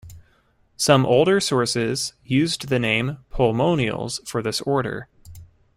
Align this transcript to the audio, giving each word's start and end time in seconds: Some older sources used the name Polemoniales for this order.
Some 0.77 1.05
older 1.05 1.39
sources 1.39 2.13
used 2.23 2.69
the 2.69 2.79
name 2.79 3.19
Polemoniales 3.29 4.27
for 4.27 4.41
this 4.41 4.59
order. 4.61 5.07